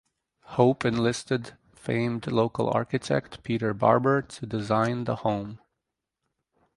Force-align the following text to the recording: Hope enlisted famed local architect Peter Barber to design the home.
Hope 0.55 0.83
enlisted 0.83 1.55
famed 1.75 2.25
local 2.25 2.67
architect 2.67 3.43
Peter 3.43 3.71
Barber 3.71 4.23
to 4.23 4.47
design 4.47 5.03
the 5.03 5.17
home. 5.17 5.59